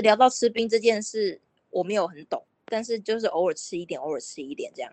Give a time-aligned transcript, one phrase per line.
[0.00, 1.40] 聊到吃冰这件事，
[1.70, 4.92] 我没有很懂，但是就是偶尔吃一点，偶尔吃一点这样。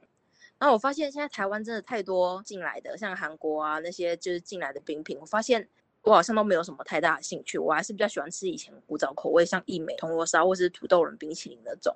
[0.57, 5.67] 然后我发现现在台湾真的太多进来的，像韩国啊那些就是进来的冰品，我发现
[6.01, 11.93] 我好像都没有什么太大的兴趣，我还是比较喜欢吃以前古早口味，像一美铜锣烧或是土豆人冰淇淋那种。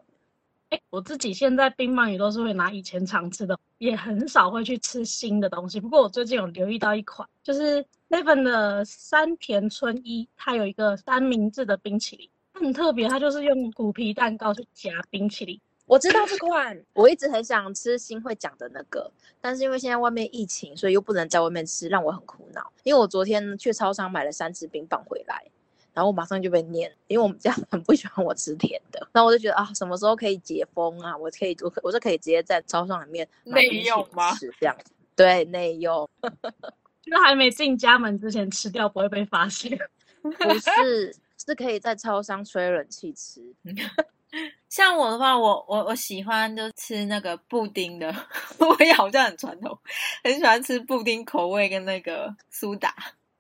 [0.70, 5.80] 哎，我自己现在冰棒也都是会拿以前常吃的，也很少会去吃新的东西。
[5.80, 15.59] 不过我最近有留意到一款，就是 Seven 的山田春一，它有一个三明治的冰淇淋，很特别，它就是用虎皮蛋糕去夹冰淇淋。
[15.86, 22.72] 我知道这款，我一直很想吃新会讲的那个，但是因为现在外面疫情，所以又不能在外面吃，让我很苦恼。
[22.84, 25.44] 因为我昨天去超商买了三支冰棒回来。
[25.91, 29.05] 然后我马上就被念，因为我们家很不喜欢我吃甜的。
[29.12, 31.18] 然后我就觉得啊，什么时候可以解封啊？
[31.18, 34.32] 我可以，我我是可以直接在超商里面内用吗？
[34.60, 36.07] 这样子，对，内用。
[37.02, 39.77] 就还没进家门之前吃掉不会被发现。
[40.21, 41.13] 不是，
[41.45, 43.41] 是可以在超商吹冷气吃。
[44.70, 48.13] 像我的话，我我我喜欢就吃那个布丁的，
[48.59, 49.76] 我也好像很传统，
[50.23, 52.93] 很喜欢吃布丁口味跟那个苏打。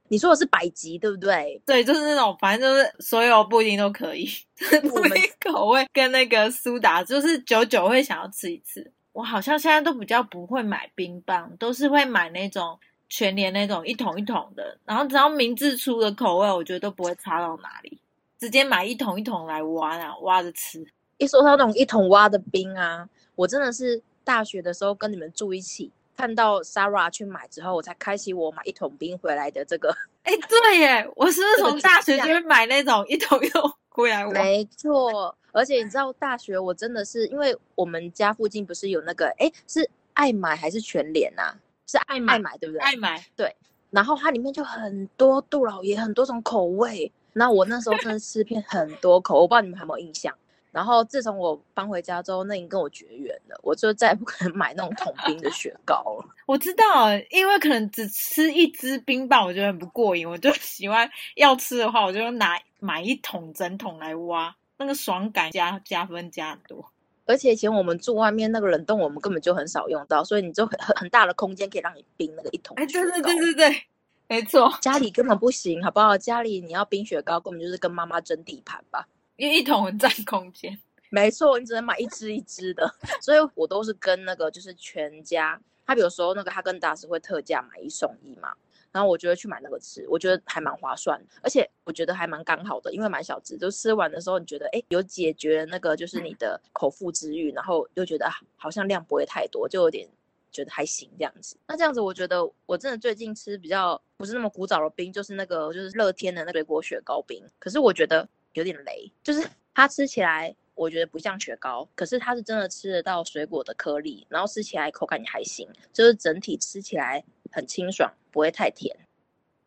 [0.07, 1.61] 你说的是百吉对不对？
[1.67, 4.27] 对，就是那种，反正就是所有布丁都可以，
[4.81, 8.91] 布丁口味跟那个苏打，就是久久会想要吃一次。
[9.11, 12.79] 我好像现在都比较不会买冰棒，都是会买那种
[13.09, 17.99] 全联那种一桶一桶的，然后只要明治出的口味，我觉得都不会差到哪里，
[18.39, 20.85] 直接买一桶一桶来挖啊，挖着吃。
[21.17, 25.91] 一说到那种一桶挖的冰啊，我真的是大学的时候跟你们住一起。
[26.15, 29.89] 看到 Sarah 去买之后，我才开启我买一桶冰回来的这个。
[30.23, 34.25] 哎，对耶，我是不是从大学就会买那种一桶一桶回来？
[34.25, 41.55] 没错，而且你知道大学我真的是，因为我们家附近不是有那个，哎，是爱买还是全联呐？
[41.89, 42.81] 是爱买，爱买对不对？
[42.81, 43.55] 爱买对。
[43.89, 47.11] 然后它里面就很多杜老爷，很多种口味。
[47.33, 50.35] 那我那时候真的吃遍很多口，我不知道你们有没有印象。
[50.71, 56.25] 然后自从我搬回家之后，那已经跟我绝缘了，我就再也不可能买那种桶冰的雪糕了。
[56.45, 60.29] 我知道，因为可能只吃一支冰棒，我觉得很不过瘾。
[60.29, 66.91] 我就喜欢要吃的话，我就拿买一桶整桶来挖，那个爽感加加分加很多。
[67.29, 72.75] 而且以前我们住外面那个冷冻，我们根本就很少用到，所以你就很很很大的空间可以让你冰那个一桶。
[72.75, 73.83] 哎，对对对对对，
[74.27, 76.17] 没错，家里根本不行，好不好？
[76.17, 79.07] 家里你要冰雪糕，根本就是跟妈妈争地盘吧。
[79.35, 80.75] 因为一桶很占空间，
[81.11, 82.91] 没错，你只能买一支一支的，
[83.21, 88.53] 所以我都是跟那个就是全家，他有时候那个哈根达斯会特价买一送一嘛，
[88.91, 100.07] 然后我觉得去买那个吃，我觉得还蛮划算，而且我觉得还蛮刚好的，因为蛮小只，就吃完的时候你觉得哎有解决那个就是你的口腹之欲，然后又觉得好像量不会太多，就有点
[100.51, 101.55] 觉得还行这样子。
[101.67, 108.27] 那这样子我觉得我真的最近吃比较不是那么古早的冰，就是那个就是乐天的那水果雪糕冰，可是我觉得。
[108.53, 118.95] 有点雷，就是它吃起来我觉得不像雪糕，可是它是真的吃得到水果的颗粒，然后吃起来口感也还行，就是整体吃起来很清爽，不会太甜。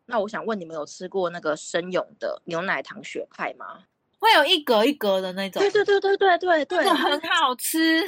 [0.05, 3.83] 那我想问你们有吃过那个生勇的牛奶糖雪派吗？
[4.19, 5.61] 会有一格一格的那种。
[5.61, 8.03] 对对对对对对对，很好吃，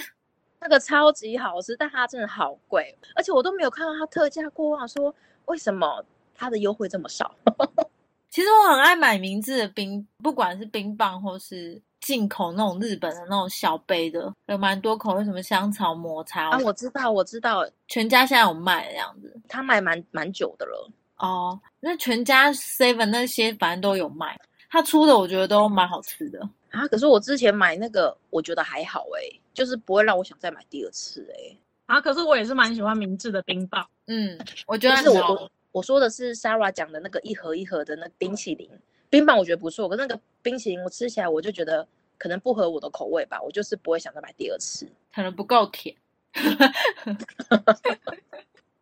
[0.60, 5.14] 那个超级好吃，但它真的好贵，而且我都没有看到它特价过啊，说
[5.46, 7.36] 为什么它的优惠这么少？
[8.30, 20.92] 其实我很爱买名字的冰，不管是冰棒或是进口那种日本的那种小杯的，有蛮多口味，什么香草抹茶啊，我知道，我知道，全家现在有卖这样子，他卖蛮蛮久的了。
[21.18, 24.40] 哦，那全家 Seven 那些反正都有卖，
[24.70, 26.88] 他出的我觉得都蛮好吃的啊。
[26.90, 31.58] 可是我之前买那个，我觉得还好哎，就是不会让我想再买第二次哎。
[31.88, 35.50] 啊，可是我也是蛮喜欢明治的冰棒，嗯，我觉得是我。
[35.72, 38.70] 我说的是 Sarah 讲的那个一盒一盒的那冰淇淋
[39.10, 39.90] 冰棒，我觉得不错。
[39.90, 41.86] 可是那个冰淇淋我吃起来，我就觉得
[42.18, 45.96] 可能不合我的口味吧，我就是不会想再买第二次，可能不够甜。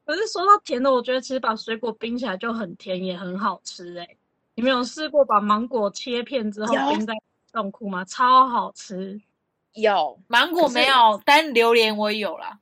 [0.06, 4.07] 可是说到甜的，我觉得其实把水果冰起来就很甜，也很好吃哎。
[4.56, 7.13] 你们有试过把芒果切片之后冰在
[7.51, 8.03] 冻库吗？
[8.06, 9.21] 超好吃。
[9.74, 12.59] 有芒果没有，但榴莲我有啦。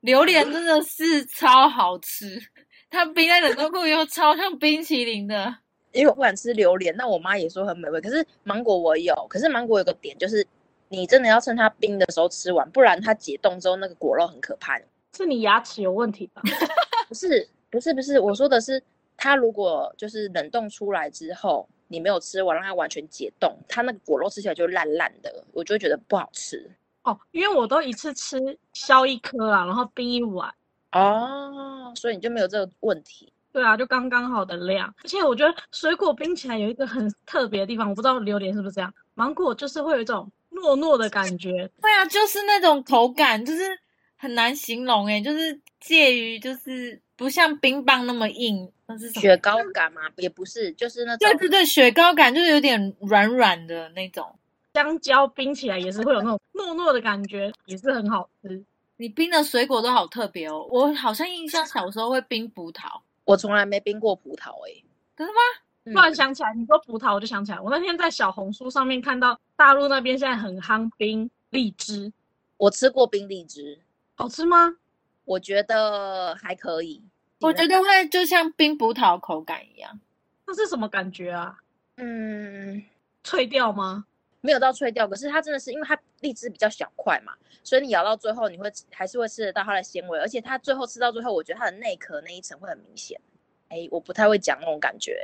[0.00, 2.40] 榴莲真的是超好吃。
[2.88, 5.56] 它冰在冷冻库又超像冰淇淋的，
[5.96, 8.00] 因为我不敢吃榴莲，那我妈也说很美味。
[8.00, 10.46] 可是芒果我有，可是芒果有个点就是，
[10.88, 14.78] 你真的要趁它冰的时候吃完，不然它解冻之后那个果肉很可怕。
[15.16, 16.42] 是你牙齿有问题吧？
[17.08, 18.82] 不是，不是，不是，我说的是，
[19.16, 26.70] 它如果就是冷冻出来之后，你没有吃完，让它完全解冻，它那个果肉吃起来就烂烂的，我就会觉得不好吃。
[27.04, 28.38] 哦，因为我都一次吃
[28.74, 30.52] 削一颗啊，然后冰一碗。
[30.92, 33.32] 哦，所以你就没有这个问题？
[33.56, 34.94] 对啊，就刚刚好的量。
[35.02, 38.92] 而且我觉得水果冰起来有一个很特别的地方，我不知道榴莲是不是这样。
[39.14, 41.50] 芒果就是会有一种糯糯的感觉。
[41.80, 43.62] 对啊，就是那种口感，就是
[44.16, 50.02] 很难形容诶，就是介于就是不像冰棒那么硬，那是雪糕感嘛？
[50.18, 54.38] 也不是，就是那种对对对，雪糕感就是有点软软的那种。
[54.74, 58.62] 香蕉冰起来也是会有那种糯糯的感觉，也是很好吃。
[58.98, 62.84] 你冰的水果都好特别哦，我好像印象小时候会冰葡萄，
[63.26, 64.82] 我从来没冰过葡萄诶。
[65.14, 65.38] 真的吗？
[65.92, 72.12] 突然想起来，你说葡萄，我就想起来，我那天在小红书上面看到大陆那边现在很夯冰荔枝，
[72.56, 73.78] 我吃过冰荔枝，
[74.16, 74.76] 好吃吗？
[75.24, 77.02] 我觉得还可以，
[77.40, 80.00] 我觉得会就像冰葡萄口感一样，
[80.46, 81.58] 那是什么感觉啊？
[81.98, 82.82] 嗯，
[83.22, 84.06] 脆掉吗？
[84.46, 87.32] 没有到脆掉，可是它真的是因为它荔枝比较小块嘛，
[87.64, 93.20] 所以你咬到最后你会还是会吃得到它的纤维，而且它最后吃到最后，我觉得它的内壳那一层会很明显。
[93.68, 95.20] 哎，我不太会讲那种感觉。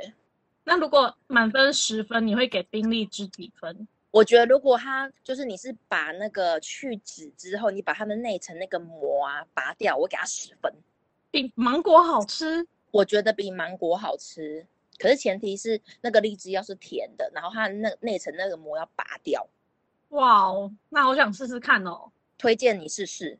[0.65, 3.87] 那如果满分十分，你会给冰荔枝几分？
[4.11, 10.71] 我觉得如果它就是你是把那个去籽之后，你把它的内层那个膜啊拔掉，我给它十分。
[11.31, 12.67] 比芒果好吃？
[12.91, 14.67] 我觉得比芒果好吃，
[15.03, 19.45] 可是前提是那个荔枝要是甜的，然后它那内层那个膜要拔掉。
[20.09, 22.09] 哇哦，那我想试试看哦。
[22.37, 23.37] 推荐你试试。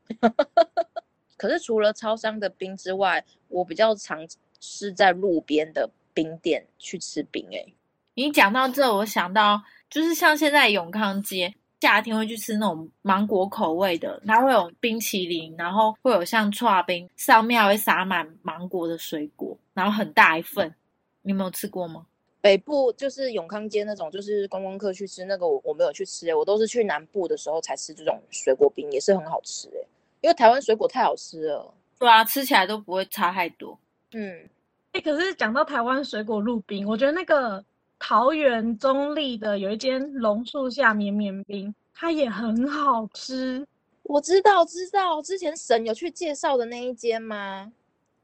[1.38, 4.28] 可是除了超商的冰之外，我比较常。
[4.66, 7.74] 是在路边的冰店去吃冰诶。
[8.14, 20.74] 你讲到这，我想到就是像现在永康街夏天会去吃那种芒果口味的，它会有冰淇淋，然后会有像串冰，上面还会撒满芒果的水果，然后很大一份。
[21.24, 22.06] 你没有吃过吗？
[22.40, 29.88] 北部就是永康街那种，就是观光客去吃那个，我我没有去吃诶，我都是去南部的时候才吃这种水果冰，也是很好吃诶。
[30.22, 31.74] 因为台湾水果太好吃了。
[31.98, 33.80] 对啊，吃起来都不会差太多。
[34.12, 34.48] 嗯。
[34.92, 37.64] 哎，可是讲到台湾水果路冰，我觉得那个
[37.98, 43.66] 桃园中立的有一间榕树下绵绵冰，它也很好吃。
[44.04, 47.72] 我知道，知道，之前神有去介绍的那一间吗？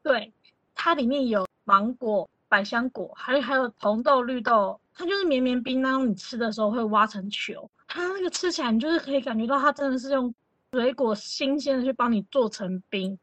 [0.04, 0.32] 对，
[0.76, 10.34] 它里面有芒果、百香果，还有还有红豆、绿豆，它就是绵绵冰，然后你吃的时候会挖成球，它那个吃起来你就是可以感觉到它真的是用
[10.74, 13.18] 水果新鲜的去帮你做成冰，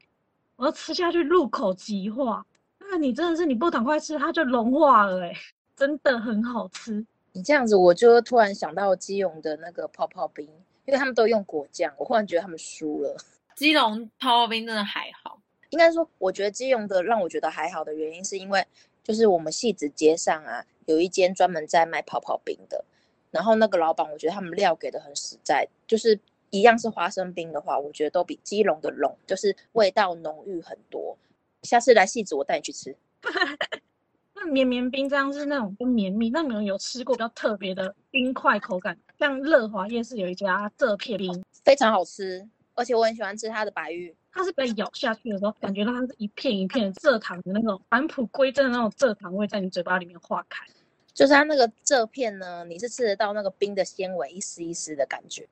[0.57, 2.47] 然后吃下去入口即化。
[2.79, 5.33] 那你真的是你不赶快吃，它就融化了哎，
[5.75, 7.05] 真的很好吃。
[7.33, 10.47] 你这样子，我就突然想到基隆的那个泡泡冰，
[10.85, 13.17] 因为他们都用果酱，我忽然觉得他们输了。
[13.57, 15.39] 基隆泡泡冰真的还好，
[15.71, 18.65] 应该说，我觉得基隆的让我觉得还好的原因，是因为
[19.07, 22.85] 就是我们戏子街上啊，有一间专门在卖泡泡冰的，
[23.31, 26.19] 然后那个老板，我觉得他们料给的很实在，就是
[26.51, 31.17] 一样是花生冰的话，我觉得都比基隆的浓，就是味道浓郁很多。
[31.63, 32.97] 下次来戏子，我带你去吃。
[34.35, 38.99] 那绵绵冰这样是那种不绵密，那你们有吃过比较特别的冰块口感？
[39.21, 42.45] 像乐华夜市有一家这片冰，非常好吃，
[42.77, 44.15] 而且我很喜欢吃它的白玉。
[44.31, 50.65] 它是被咬下去的时候，感觉到它是一片一片蔗糖的那种返璞归真的那种蔗糖味在你嘴巴里面化开。
[51.13, 55.49] 就是它那个蔗片呢，你是吃得到那个冰的纤维一丝一丝的感觉。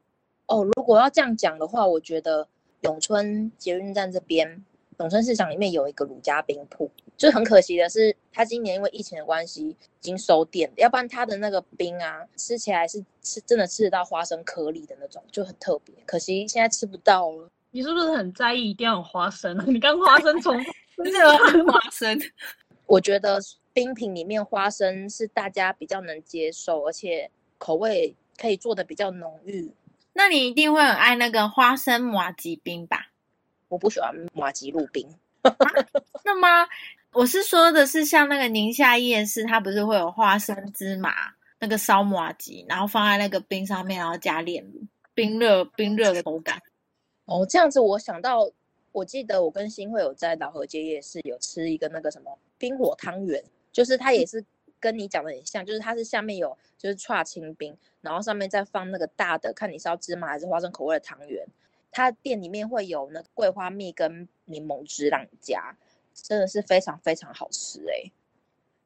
[0.47, 2.47] 哦，如果要这样讲的话，我觉得
[2.83, 4.65] 永春捷运站这边。
[4.99, 15.95] 永春市场里面有一个鲁家冰铺，就很可惜的是，他今年因为疫情的关系已经收店，要不然他的那个冰啊，吃起来是吃真的吃得到花生颗粒的那种，就很特别。
[16.07, 17.49] 可惜现在吃不到了。
[17.71, 19.57] 你是不是很在意一定要有花生？
[19.67, 20.57] 你刚花生从
[21.03, 22.17] 真的花生，
[22.87, 23.41] 我觉得
[23.73, 29.73] 冰品里面花生是大家比较能接受，而且口味可以做的比较浓郁。
[30.13, 33.09] 那你一定会很爱那个花生麻吉冰吧？
[33.75, 35.05] 我不喜欢马吉路冰，
[36.25, 36.65] 那么
[37.13, 41.13] 我是说的是像那个宁夏夜市，它不是会有花生芝麻
[41.59, 44.81] 那个烧马吉，然后放在那个冰上面，然后加炼乳，
[45.13, 46.63] 冰热冰热的口感。
[47.25, 48.49] 哦，这样子我想到，
[48.93, 54.45] 我记得我跟新会有在老河街夜市有吃一个那个什么冰火汤圆，就是它也是
[54.79, 61.45] 跟你讲的很像，就是它是下面有就是串清冰，然后上面再放那个大的，看你是要芝麻还是花生口味的汤圆。
[61.95, 65.75] 它店里面会有那个桂花蜜跟柠檬汁让你加，
[66.13, 68.11] 真的是非常非常好吃哎。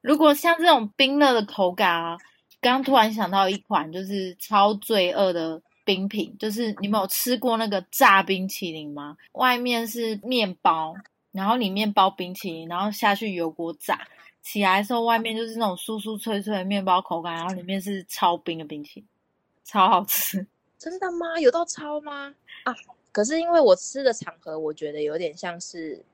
[0.03, 2.19] 如果像这种冰乐的口感啊，
[2.61, 9.17] 刚突然想到一款就是超罪恶的冰品，就是你们有吃过那个炸冰淇淋吗？
[9.33, 10.95] 外面是面包，
[11.33, 14.07] 然后里面包冰淇淋，然后下去油锅炸，
[14.43, 19.09] 起来的时候外面就是那种酥酥脆脆的面包口感，然后里面是超冰的冰淇淋，
[19.65, 20.47] 超好吃。
[20.79, 21.41] 真的吗？
[21.41, 22.33] 有到超吗？
[22.63, 22.73] 啊！
[23.19, 26.05] 可是因为我吃的场合，我觉得有点像是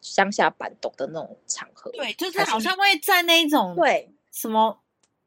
[0.00, 1.90] 乡下板豆的那种场合。
[1.90, 4.10] 对，就是好像会在那种对。
[4.32, 4.80] 什么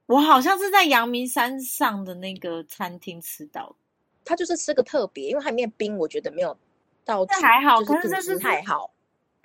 [0.08, 3.75] 我好像是在阳明山上的那个餐厅吃到，
[4.25, 6.58] 它就是吃个特别，因为它里面冰，我觉得没有
[7.06, 8.92] 到这还好，可是这是太好，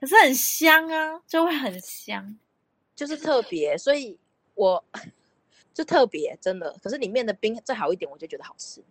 [0.00, 2.38] 可是很香啊，就会很香，
[2.94, 4.18] 就是特别，所以
[4.54, 4.82] 我
[5.74, 8.82] 就特别真的，可是里面的冰再好一点，我就觉得好吃，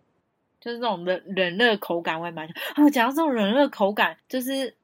[0.60, 2.90] 就是那种冷冷热口感我也蛮哦。
[2.90, 4.74] 讲到这种冷热口感，就是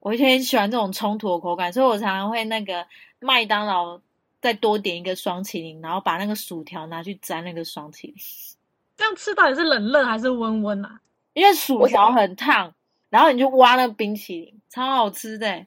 [0.00, 2.86] 我以前很喜欢这种冲突的口感，所以我常常会那个
[3.20, 4.00] 麦当劳。
[4.40, 8.14] 再多点一个双麒麟，然后把那个薯条拿去沾那个双麒麟，
[8.94, 11.00] 这样吃到底是冷热还是温温啊？
[11.32, 12.74] 因为薯条很烫，
[13.08, 15.64] 然后你就挖那个冰淇淋，超好吃的。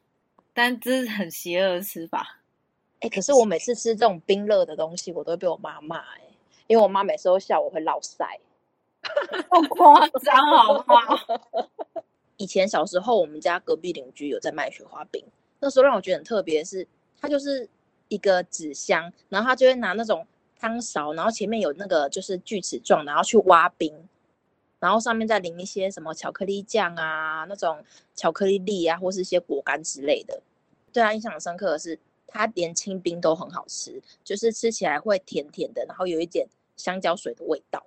[0.54, 2.38] 但这是很邪恶的吃法。
[3.00, 6.22] 哎，可是我每次吃这种冰热的东西，我都会被我妈骂哎，
[6.68, 8.38] 因为我妈每次都笑我会落腮，
[9.50, 11.70] 好夸张好不好？
[12.38, 15.24] 以前小时候，我们家隔壁邻居有在卖雪花冰，
[15.60, 16.88] 那时候让我觉得很特别，是
[17.20, 17.70] 它就是。
[18.10, 20.26] 一个纸箱，然后他就会拿那种
[20.58, 23.94] 汤勺，然后前面有那个就是锯齿状，然后去挖冰，
[24.80, 27.84] 然后上面再淋一些什么巧克力酱啊，那种
[28.16, 30.42] 巧克力粒啊，或是一些果干之类的。
[30.94, 37.86] 对他印象很深刻的是，他连清冰都很好吃，就是吃起来会甜甜的，然后有一点香蕉水的味道。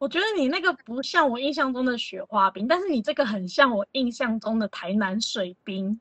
[0.00, 6.00] 我觉得你那个不像我印象中的雪花冰，但是你这个很像我印象中的台南水冰。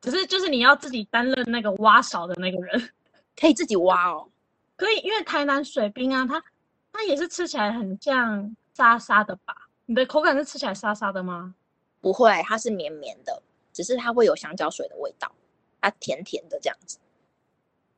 [0.00, 2.90] 只是就是你要自己担任那个挖勺的那个人，
[3.38, 4.26] 可以自己挖哦，
[4.74, 6.42] 可以，因为台南水冰啊，它
[6.90, 9.54] 它也是吃起来很像沙沙的吧？
[9.84, 11.54] 你的口感是吃起来沙沙的吗？
[12.00, 13.42] 不会，它是绵绵的，
[13.74, 15.30] 只是它会有香蕉水的味道，
[15.82, 16.98] 它甜甜的这样子。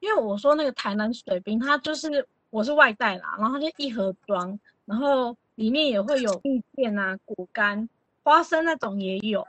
[0.01, 4.59] 因为我说那个台南水冰，它就是我是外带啦，然后它就一盒装，
[4.93, 7.89] 然后里面也会有蜜饯啊、果干、
[8.23, 9.47] 花生那种也有，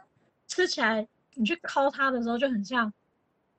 [0.48, 1.06] 吃起来。
[1.34, 2.94] 你去敲它的时候，就很像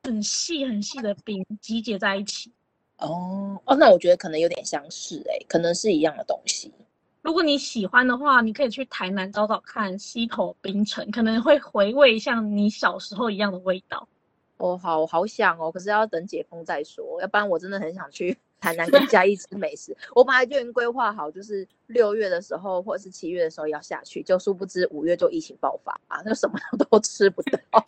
[0.05, 2.50] 很细很细的冰集结在一起。
[2.97, 6.73] 哦哦，那我觉得可能有点相似哎，可能是一样的东西。
[7.21, 14.09] 如果你喜欢的话，你可以去台南找找看溪头冰城，可能会回味像你小时候一样的味道。
[14.57, 18.38] 哦，好好想哦，可是要等解封再说，要不然我真的很想去。
[18.64, 27.87] 台南跟嘉义吃美食，我本来就已经规划好，就是六月的时候或者是七月的时候要下去，就殊不知五月就疫情爆发啊，那什么都 吃不到。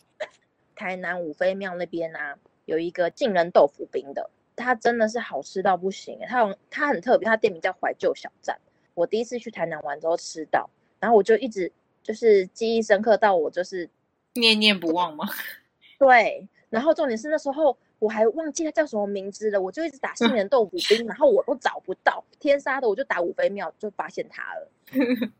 [0.75, 8.55] 台南五妃庙那边啊，有一个杏仁豆腐冰的，它真的是好吃到不行，它有它很特别，它店名叫怀旧小站。
[8.93, 10.69] 我第一次去台南玩之后吃到，
[10.99, 11.71] 然后我就一直
[12.03, 13.89] 就是记忆深刻到我就是
[14.35, 15.27] 念念不忘吗？
[15.97, 17.75] 对，然后重点是那时候。
[17.99, 22.23] 我还忘记它叫什么名字了，我就一直打杏仁豆腐冰，然后我都找不到。
[22.39, 24.71] 天杀的，我就打五妃庙，就发现它了。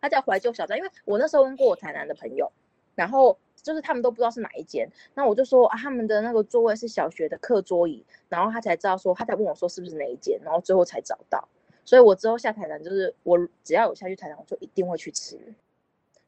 [0.00, 2.50] 它叫怀旧小站，因为我那时候问过我台南的朋友，
[2.94, 4.88] 然后就是他们都不知道是哪一间。
[5.14, 11.48] 那我就说啊，他们的那个座位是小学的课桌椅，然后他才知道说，他才问我说是不是哪一间，然后最后才找到。
[11.84, 15.38] 所以我之后下台南，就是我只要有下去台南，我就一定会去吃。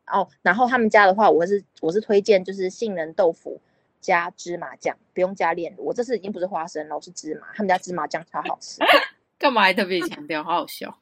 [0.06, 3.60] 哦，然后他们家的话，我是我是推荐就是杏仁豆腐。
[4.02, 5.86] 加芝麻酱，不用加炼乳。
[5.86, 7.46] 我这次已经不是花生了，是芝麻。
[7.54, 8.80] 他们家芝麻酱超好吃。
[9.38, 10.44] 干嘛还特别强调？
[10.44, 10.94] 好好笑。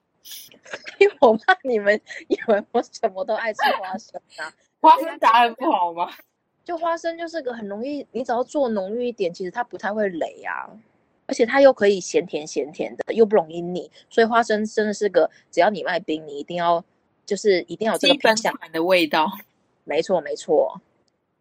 [0.98, 4.52] 因为我怕你们 以为我什么都爱吃花生啊。
[4.80, 6.08] 花生炸的不好吗？
[6.62, 10.70] 就花生就是个很容易，你只要做浓郁一点，其实它不太会累啊。
[11.26, 13.90] 而且它又可以咸甜咸甜的，又不容易腻。
[14.10, 16.84] 所以花生真的是个，只要你卖冰，你一定要
[17.24, 19.30] 就是一定要有这个品相的味道。
[19.84, 20.80] 没错，没错。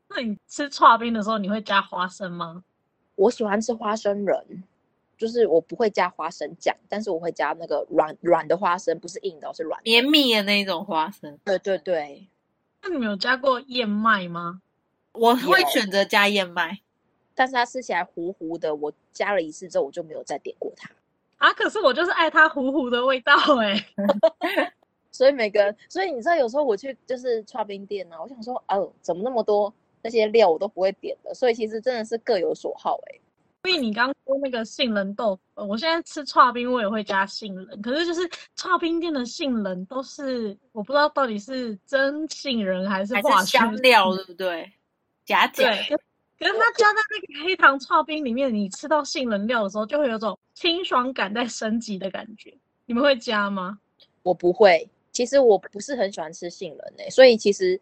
[0.09, 2.63] 那你吃刨冰的时候，你会加花生吗？
[3.15, 4.63] 我喜欢吃花生仁，
[5.17, 11.37] 就是我不会加花生酱，但是我会加那个软软的花生，不是硬的，是软绵密的那种花生。
[11.43, 12.27] 对对对。
[12.81, 14.61] 那你们有加过燕麦吗？
[15.11, 16.79] 我会选择加燕麦，
[17.35, 18.73] 但是它吃起来糊糊的。
[18.73, 20.89] 我加了一次之后，我就没有再点过它。
[21.37, 23.85] 啊，可是我就是爱它糊糊的味道哎。
[25.11, 29.73] 所以每个人，所以你知道，有时候我去就是刨冰店呢，我想说，哦，怎么那么多？
[30.01, 33.19] 那些料我都不会点的，所以其实真的是各有所好哎。
[33.63, 38.21] 所以你刚说那个杏仁豆腐，我现在吃串冰我也会加杏仁，可是就是
[38.55, 44.71] 串冰店的杏仁都是我不知道到底是真杏仁还是化香料，对不对？
[45.25, 45.69] 假假。
[45.69, 45.97] 对，
[46.39, 52.53] 可是它加在那个黑糖串冰里面，你吃到杏仁料的时候，就会有种清爽感在升级的感觉。
[52.85, 53.77] 你们会加吗？
[54.23, 57.79] 我不会，其实我不是很喜欢吃杏仁诶，所以其实。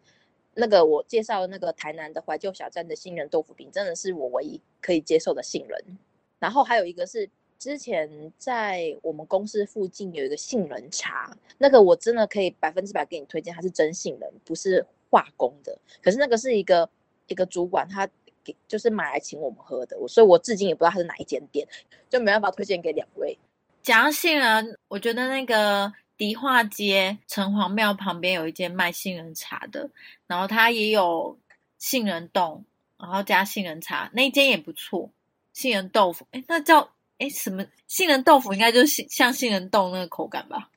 [0.60, 5.98] 那个我介绍那个台南的怀旧小站的杏仁豆腐饼，真的是我唯一可以接受的杏仁。
[6.40, 15.78] 然后还有一个是之前在我们公司附近有一个杏仁茶，那个我真的可以百分之百给你推荐，它是真杏仁，不是化工的。
[16.02, 16.90] 可是那个是一个
[17.28, 18.08] 一个主管他
[18.42, 21.68] 给就是买来请我们喝的，所以我至今也不知道他是哪一间店，
[22.10, 23.38] 就没办法推荐给两位。
[23.80, 29.88] 讲杏仁，我觉得那个迪化街城隍庙旁边有一间卖杏仁茶的，
[30.26, 31.38] 然后它也有
[31.78, 32.64] 杏仁冻，
[32.98, 35.08] 然后加杏仁茶，那间也不错。
[35.54, 37.64] 杏仁豆腐，哎，那叫哎什么？
[37.86, 40.68] 杏仁豆腐应该就是像杏仁冻那个口感吧？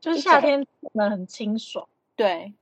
[0.00, 1.86] 就是夏天真的很清爽。
[2.16, 2.52] 对，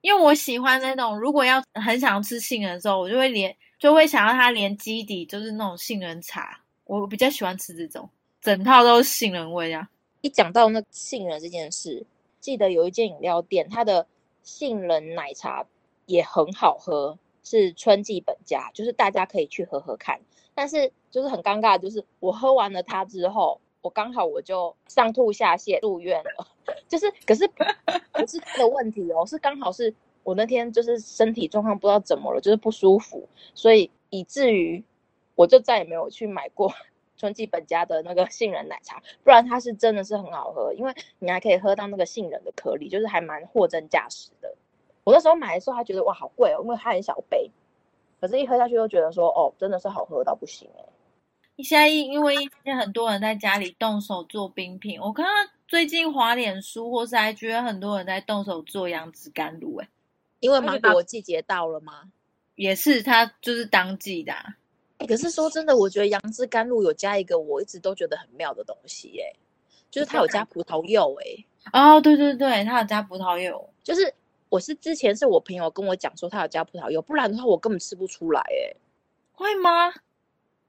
[0.00, 8.08] 因为我喜欢那种，如果要很想吃杏仁的时候，我就会连就会想要它连基底就是那种杏仁茶，我比较喜欢吃这种，
[8.40, 9.88] 整套都是杏仁味啊。
[10.20, 12.04] 一讲到那杏仁这件事，
[12.40, 14.06] 记得有一间饮料店，它的
[14.42, 15.66] 杏仁奶茶
[16.06, 20.20] 也很好喝，是春季本家，就是大家可以去喝喝看。
[20.54, 26.48] 但是就是很尴尬，就是我喝完了它之后，我刚好我就上吐下泻住院了。
[26.88, 29.94] 就是可是不是他的问题哦，是刚好是
[30.24, 34.82] 我那天就是身体状况不知道怎么了，就是不舒服，所以以至于
[35.36, 36.72] 我就再也没有去买过
[37.16, 44.54] 春季本家的那个杏仁奶茶，不然它是真的是很好喝，因为你还可以喝到那个杏仁的颗粒，就是还蛮货真价实的。
[45.04, 47.50] 我那时候买的时候，还觉得哇好贵哦，因为它很小杯，
[48.20, 50.84] 可是一喝下去又觉得说哦，真的是好喝到不行哎。
[51.62, 55.30] 现在因为现在很多人在家里动手做冰品，我看到。
[55.68, 59.88] 最近滑脸书或是还觉得很多人在动手做杨枝甘露，哎，
[60.38, 62.04] 因为芒果季节到了吗？
[62.54, 64.32] 也是，它就是当季的。
[64.98, 69.32] 哎，可是说真的，我觉得杨枝甘露有加一个我一直都觉得很妙的东西，哎，
[69.90, 74.12] 就是它有加葡萄柚，哎，哦，对对对，它有加葡萄柚，就是
[74.48, 78.76] 我是之前是我朋友跟我讲说它有加葡萄柚，不然的话我根本吃不出来，哎，
[79.32, 79.92] 会吗？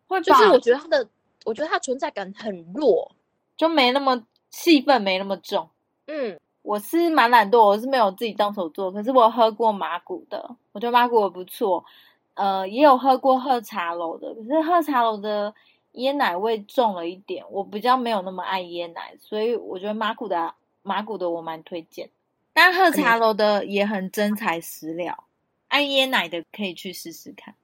[0.07, 1.07] 会，就是我觉得它的，
[1.45, 3.11] 我觉得它存在感很弱，
[3.55, 4.25] 就没那么。
[4.49, 5.69] 气氛没那么重，
[6.07, 11.83] 嗯，我是蛮懒惰，我是没有自己动手做，可是我喝过马古的，我觉得马古的不错，
[12.37, 15.53] 呃，也有喝过喝茶楼的，可是喝茶楼的
[15.93, 22.09] 椰奶味重了一点，我比较没有那么爱椰奶，所以我觉得马古的马古的我蛮推荐，
[22.53, 25.25] 但喝茶楼的也很真材实料，
[25.67, 27.55] 爱椰奶的可以去试试看。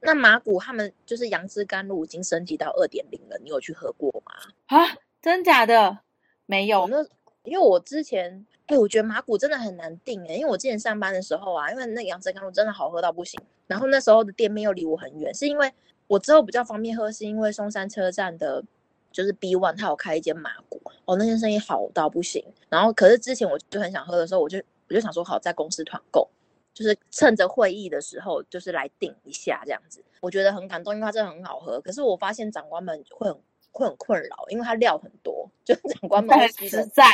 [0.00, 4.32] 那马古他们就是杨枝甘露已经升级到二点零了，你有去喝过吗？
[4.66, 5.98] 啊，真假的？
[6.46, 6.98] 没有，那
[7.44, 15.72] 因为我之前，哎，我觉得马古真的很难定哎，因为我之前上班的时候啊，因为那杨枝甘露真的好喝到不行，然后那时候的店面又离我很远，是因为
[16.06, 18.62] 我之后比较方便喝，是因为松山车站的，
[19.10, 26.28] 就是 B One 它有开一间麻古，哦，那间生意好到不行，然后可是之前我就很想喝的时候，我就我就想说好在公司团购，
[26.72, 33.38] 就是趁着会议的时候就是来订一下这样子，我觉得很感动，因为它真的很好喝，可是我发现长官们会很。
[33.74, 37.04] 会很困扰，因为它料很多，就 长官们很实在，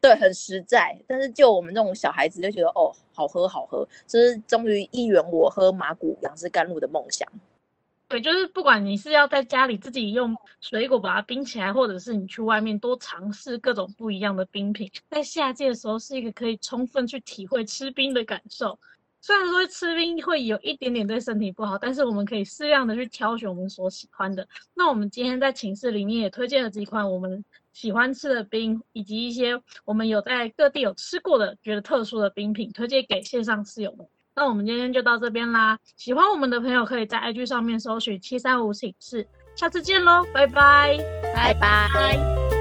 [0.00, 0.96] 对，很实在。
[1.08, 7.26] 但是就我们这种小孩子就觉得哦，好喝好喝，就是终于一圆我喝马古杨枝甘露的梦想。
[8.06, 18.78] 对，就是不管你是要在家里自己用水果把它冰起来，或者是你去外面多尝试各种不一样的冰品，在夏季的时候是一个可以充分去体会吃冰的感受。
[19.20, 24.46] 虽然说吃冰会有一点点对身体不好，但是我们可以适量的去挑选我们所喜欢的。
[24.74, 34.06] 那我们今天在寝室里面也推荐了几款我们喜欢吃的冰，以及一些我们有在各地有吃过的觉得特殊的冰品，推荐给线上室友们。
[34.34, 39.26] 那我们今天就到这边啦，喜欢我们的朋友可以在 IG 上面搜寻七三五寝室，
[39.56, 40.96] 下次见喽，拜拜，
[41.34, 42.57] 拜拜。